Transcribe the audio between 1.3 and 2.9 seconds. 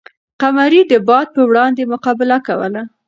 په وړاندې مقابله کوله.